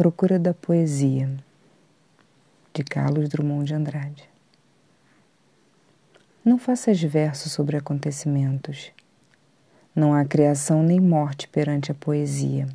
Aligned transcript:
procura 0.00 0.38
da 0.38 0.54
poesia, 0.54 1.28
de 2.72 2.82
Carlos 2.82 3.28
Drummond 3.28 3.66
de 3.66 3.74
Andrade. 3.74 4.30
Não 6.42 6.56
faças 6.56 6.98
versos 7.02 7.52
sobre 7.52 7.76
acontecimentos. 7.76 8.92
Não 9.94 10.14
há 10.14 10.24
criação 10.24 10.82
nem 10.82 10.98
morte 10.98 11.46
perante 11.48 11.92
a 11.92 11.94
poesia. 11.94 12.66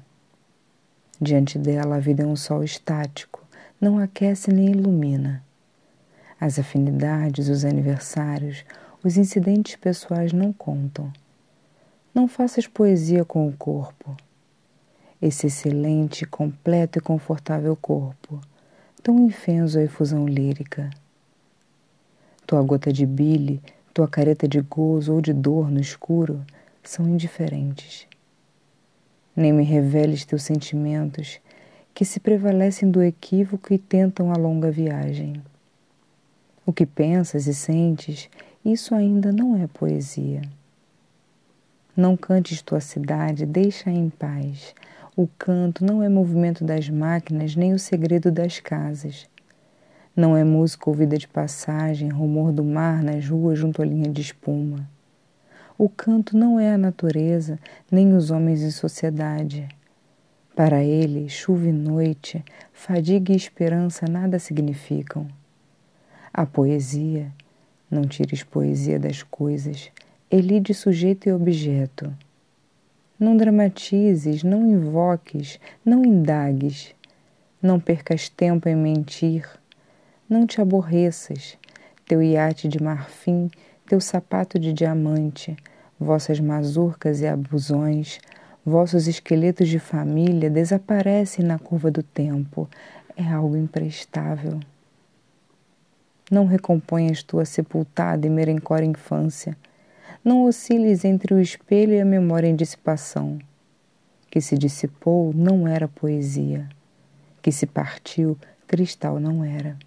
Diante 1.19 1.57
dela, 1.57 1.95
a 1.95 1.99
vida 1.99 2.21
é 2.21 2.27
um 2.27 2.35
sol 2.35 2.63
estático, 2.63 3.43
não 3.81 3.97
aquece 3.97 4.51
nem 4.51 4.69
ilumina. 4.69 5.43
As 6.39 6.59
afinidades, 6.59 7.49
os 7.49 7.65
aniversários, 7.65 8.63
os 9.03 9.17
incidentes 9.17 9.75
pessoais 9.77 10.31
não 10.31 10.53
contam. 10.53 11.11
Não 12.13 12.27
faças 12.27 12.67
poesia 12.67 13.25
com 13.25 13.47
o 13.47 13.57
corpo 13.57 14.15
esse 15.21 15.47
excelente, 15.47 16.25
completo 16.25 16.99
e 16.99 17.01
confortável 17.01 17.75
corpo, 17.75 18.39
tão 19.01 19.19
infenso 19.19 19.77
à 19.79 19.83
efusão 19.83 20.27
lírica. 20.27 20.89
Tua 22.45 22.61
gota 22.61 22.91
de 22.91 23.05
bile, 23.05 23.61
tua 23.93 24.07
careta 24.07 24.47
de 24.47 24.61
gozo 24.61 25.13
ou 25.13 25.21
de 25.21 25.33
dor 25.33 25.71
no 25.71 25.79
escuro 25.79 26.43
são 26.83 27.07
indiferentes. 27.07 28.07
Nem 29.35 29.51
me 29.51 29.63
reveles 29.63 30.25
teus 30.25 30.43
sentimentos 30.43 31.39
que 31.93 32.03
se 32.05 32.19
prevalecem 32.19 32.91
do 32.91 33.01
equívoco 33.01 33.73
e 33.73 33.77
tentam 33.77 34.31
a 34.31 34.35
longa 34.35 34.69
viagem. 34.69 35.41
O 36.65 36.73
que 36.73 36.85
pensas 36.85 37.47
e 37.47 37.53
sentes, 37.53 38.29
isso 38.65 38.93
ainda 38.93 39.31
não 39.31 39.55
é 39.55 39.67
poesia. 39.67 40.41
Não 41.95 42.17
cantes 42.17 42.61
tua 42.61 42.81
cidade, 42.81 43.45
deixa 43.45 43.89
em 43.89 44.09
paz, 44.09 44.75
o 45.17 45.29
canto 45.39 45.85
não 45.85 46.03
é 46.03 46.09
movimento 46.09 46.65
das 46.65 46.89
máquinas 46.89 47.55
nem 47.55 47.71
o 47.73 47.79
segredo 47.79 48.29
das 48.29 48.59
casas. 48.59 49.29
Não 50.13 50.35
é 50.35 50.43
música 50.43 50.89
ouvida 50.89 51.17
de 51.17 51.25
passagem, 51.25 52.09
rumor 52.09 52.51
do 52.51 52.65
mar 52.65 53.01
nas 53.01 53.25
ruas 53.29 53.57
junto 53.57 53.81
à 53.81 53.85
linha 53.85 54.09
de 54.09 54.21
espuma. 54.21 54.89
O 55.77 55.87
canto 55.87 56.37
não 56.37 56.59
é 56.59 56.73
a 56.73 56.77
natureza, 56.77 57.57
nem 57.89 58.13
os 58.13 58.29
homens 58.29 58.61
em 58.61 58.71
sociedade. 58.71 59.69
Para 60.53 60.83
ele, 60.83 61.29
chuva 61.29 61.67
e 61.69 61.71
noite, 61.71 62.43
fadiga 62.73 63.31
e 63.31 63.37
esperança 63.37 64.05
nada 64.09 64.37
significam. 64.37 65.27
A 66.33 66.45
poesia, 66.45 67.31
não 67.89 68.01
tires 68.01 68.43
poesia 68.43 68.99
das 68.99 69.23
coisas, 69.23 69.89
elide 70.29 70.73
sujeito 70.73 71.29
e 71.29 71.31
objeto. 71.31 72.13
Não 73.17 73.37
dramatizes, 73.37 74.43
não 74.43 74.67
invoques, 74.67 75.57
não 75.85 76.03
indagues. 76.03 76.93
Não 77.61 77.79
percas 77.79 78.27
tempo 78.27 78.67
em 78.67 78.75
mentir. 78.75 79.47
Não 80.29 80.45
te 80.45 80.59
aborreças. 80.59 81.57
Teu 82.05 82.21
iate 82.21 82.67
de 82.67 82.83
marfim, 82.83 83.49
teu 83.87 84.01
sapato 84.01 84.59
de 84.59 84.73
diamante, 84.73 85.55
vossas 85.97 86.41
mazurcas 86.41 87.21
e 87.21 87.27
abusões, 87.27 88.19
vossos 88.65 89.07
esqueletos 89.07 89.69
de 89.69 89.79
família 89.79 90.49
desaparecem 90.49 91.45
na 91.45 91.57
curva 91.57 91.89
do 91.89 92.03
tempo. 92.03 92.69
É 93.15 93.23
algo 93.23 93.55
imprestável. 93.55 94.59
Não 96.29 96.45
recomponhas 96.45 97.23
tua 97.23 97.45
sepultada 97.45 98.27
e 98.27 98.29
merencora 98.29 98.83
infância 98.83 99.55
não 100.25 100.45
osciles 100.45 101.05
entre 101.05 101.35
o 101.35 101.39
espelho 101.39 101.93
e 101.93 102.01
a 102.01 102.05
memória 102.05 102.47
em 102.47 102.55
dissipação. 102.55 103.37
Que 104.27 104.41
se 104.41 104.57
dissipou 104.57 105.31
não 105.31 105.67
era 105.67 105.87
poesia, 105.87 106.67
que 107.43 107.51
se 107.51 107.67
partiu 107.67 108.35
cristal 108.67 109.19
não 109.19 109.43
era. 109.43 109.77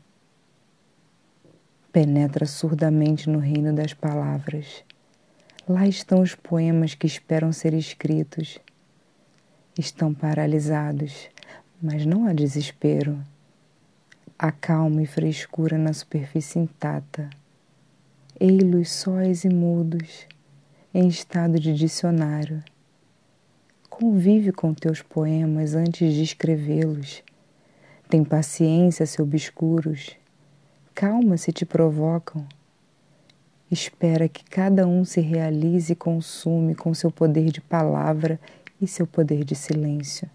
Penetra 1.92 2.46
surdamente 2.46 3.28
no 3.28 3.40
reino 3.40 3.74
das 3.74 3.92
palavras. 3.92 4.84
Lá 5.68 5.88
estão 5.88 6.22
os 6.22 6.36
poemas 6.36 6.94
que 6.94 7.06
esperam 7.08 7.52
ser 7.52 7.74
escritos. 7.74 8.60
Estão 9.76 10.14
paralisados, 10.14 11.28
mas 11.82 12.06
não 12.06 12.26
há 12.26 12.32
desespero. 12.32 13.18
Há 14.38 14.52
calma 14.52 15.02
e 15.02 15.06
frescura 15.06 15.76
na 15.76 15.92
superfície 15.92 16.60
intacta 16.60 17.28
ei-los 18.40 18.90
sóis 18.90 19.44
e 19.44 19.48
mudos, 19.48 20.26
em 20.94 21.08
estado 21.08 21.58
de 21.58 21.74
dicionário. 21.74 22.62
Convive 23.90 24.52
com 24.52 24.72
teus 24.72 25.02
poemas 25.02 25.74
antes 25.74 26.14
de 26.14 26.22
escrevê-los. 26.22 27.24
Tem 28.08 28.22
paciência 28.22 29.04
se 29.06 29.20
obscuros. 29.20 30.16
Calma 30.94 31.36
se 31.36 31.52
te 31.52 31.66
provocam. 31.66 32.46
Espera 33.68 34.28
que 34.28 34.44
cada 34.44 34.86
um 34.86 35.04
se 35.04 35.20
realize 35.20 35.92
e 35.92 35.96
consume 35.96 36.76
com 36.76 36.94
seu 36.94 37.10
poder 37.10 37.50
de 37.50 37.60
palavra 37.60 38.38
e 38.80 38.86
seu 38.86 39.06
poder 39.06 39.44
de 39.44 39.56
silêncio. 39.56 40.30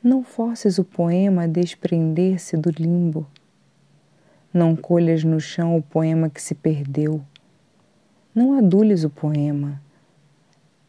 Não 0.00 0.22
forces 0.22 0.78
o 0.78 0.84
poema 0.84 1.42
a 1.42 1.48
desprender-se 1.48 2.56
do 2.56 2.70
limbo 2.70 3.26
não 4.52 4.74
colhas 4.74 5.24
no 5.24 5.38
chão 5.40 5.76
o 5.76 5.82
poema 5.82 6.30
que 6.30 6.40
se 6.40 6.54
perdeu. 6.54 7.22
Não 8.34 8.56
adules 8.56 9.04
o 9.04 9.10
poema. 9.10 9.80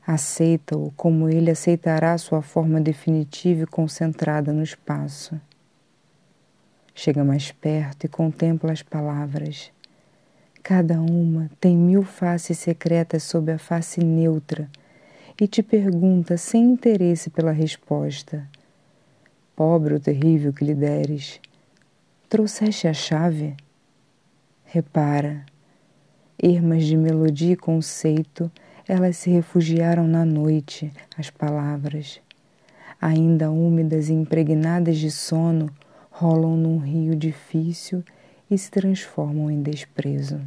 Aceita-o 0.05 0.91
como 0.95 1.29
ele 1.29 1.51
aceitará 1.51 2.17
sua 2.17 2.41
forma 2.41 2.79
definitiva 2.79 3.63
e 3.63 3.67
concentrada 3.67 4.53
no 4.53 4.63
espaço. 4.63 5.39
Chega 6.95 7.23
mais 7.23 7.51
perto 7.51 8.05
e 8.05 8.07
contempla 8.07 8.71
as 8.71 8.81
palavras. 8.81 9.71
Cada 10.63 10.99
uma 10.99 11.49
tem 11.59 11.75
mil 11.75 12.03
faces 12.03 12.59
secretas 12.59 13.23
sob 13.23 13.51
a 13.51 13.57
face 13.57 14.03
neutra 14.03 14.69
e 15.39 15.47
te 15.47 15.63
pergunta 15.63 16.37
sem 16.37 16.63
interesse 16.63 17.29
pela 17.29 17.51
resposta. 17.51 18.47
Pobre 19.55 19.93
ou 19.93 19.99
terrível 19.99 20.51
que 20.51 20.65
lhe 20.65 20.75
deres, 20.75 21.39
Trouxeste 22.29 22.87
a 22.87 22.93
chave? 22.93 23.55
Repara, 24.63 25.47
ermas 26.37 26.85
de 26.85 26.95
melodia 26.95 27.53
e 27.53 27.55
conceito, 27.55 28.51
elas 28.87 29.17
se 29.17 29.31
refugiaram 29.31 30.07
na 30.07 30.23
noite, 30.23 30.93
as 31.17 31.31
palavras. 31.31 32.21
Ainda 33.01 33.49
úmidas 33.49 34.09
e 34.09 34.13
impregnadas 34.13 34.99
de 34.99 35.09
sono, 35.09 35.71
rolam 36.11 36.55
num 36.55 36.77
rio 36.77 37.15
difícil 37.15 38.03
e 38.47 38.55
se 38.59 38.69
transformam 38.69 39.49
em 39.49 39.63
desprezo. 39.63 40.39